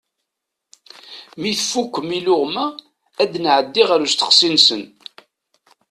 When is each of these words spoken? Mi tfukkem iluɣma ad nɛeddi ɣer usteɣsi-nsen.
Mi 1.39 1.51
tfukkem 1.59 2.09
iluɣma 2.17 2.65
ad 3.21 3.31
nɛeddi 3.43 3.83
ɣer 3.89 3.99
usteɣsi-nsen. 4.05 4.83